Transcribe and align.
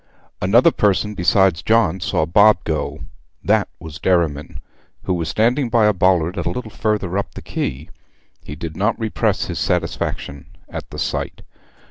Another 0.41 0.71
person 0.71 1.13
besides 1.13 1.61
John 1.61 1.99
saw 1.99 2.25
Bob 2.25 2.63
go. 2.63 3.01
That 3.43 3.67
was 3.77 3.99
Derriman, 3.99 4.59
who 5.03 5.13
was 5.13 5.29
standing 5.29 5.69
by 5.69 5.85
a 5.85 5.93
bollard 5.93 6.37
a 6.37 6.49
little 6.49 6.71
further 6.71 7.19
up 7.19 7.35
the 7.35 7.41
quay. 7.43 7.87
He 8.43 8.55
did 8.55 8.75
not 8.75 8.97
repress 8.99 9.45
his 9.45 9.59
satisfaction 9.59 10.47
at 10.67 10.89
the 10.89 10.97
sight. 10.97 11.43